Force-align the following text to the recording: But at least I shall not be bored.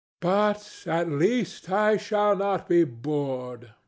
But 0.19 0.81
at 0.87 1.11
least 1.11 1.71
I 1.71 1.97
shall 1.97 2.35
not 2.35 2.67
be 2.67 2.85
bored. 2.85 3.73